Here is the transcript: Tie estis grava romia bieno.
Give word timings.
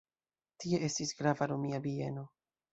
Tie 0.63 0.79
estis 0.87 1.13
grava 1.21 1.51
romia 1.53 1.83
bieno. 1.87 2.29